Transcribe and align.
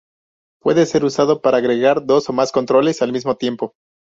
Puede 0.63 0.87
ser 0.87 1.05
usado 1.05 1.41
para 1.43 1.57
agregar 1.57 2.03
dos 2.07 2.27
o 2.27 2.33
más 2.33 2.51
controles 2.51 3.03
al 3.03 3.11
mismo 3.11 3.37
tiempo. 3.37 3.75